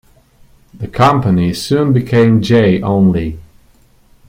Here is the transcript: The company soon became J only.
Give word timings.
The 0.73 0.87
company 0.87 1.53
soon 1.53 1.93
became 1.93 2.41
J 2.41 2.81
only. 2.81 3.37